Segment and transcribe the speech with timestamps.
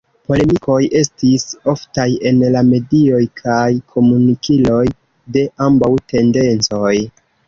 [0.29, 1.43] Polemikoj estis
[1.73, 3.67] oftaj en la medioj kaj
[3.97, 4.79] komunikiloj
[5.37, 6.95] de ambaŭ tendencoj.